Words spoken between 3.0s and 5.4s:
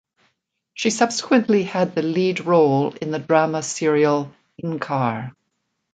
the drama serial Inkaar.